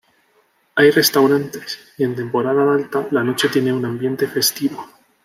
Hay 0.73 0.89
restaurantes, 0.89 1.77
y 1.95 2.05
en 2.05 2.15
temporada 2.15 2.73
alta 2.73 3.07
la 3.11 3.23
noche 3.23 3.49
tiene 3.49 3.71
un 3.71 3.85
ambiente 3.85 4.25
festivo. 4.27 4.83